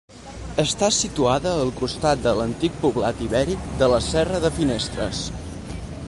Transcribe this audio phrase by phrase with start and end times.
[0.61, 5.21] Està situada al costat de l'antic poblat ibèric de la Serra de Finestres.